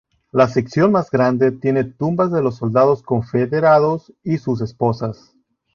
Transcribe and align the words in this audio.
La 0.31 0.47
sección 0.47 0.91
más 0.91 1.11
grande 1.11 1.51
tiene 1.51 1.83
tumbas 1.83 2.31
de 2.31 2.41
los 2.41 2.55
soldados 2.55 3.03
confederados 3.03 4.11
y 4.23 4.39
sus 4.39 4.59
esposas. 4.61 5.35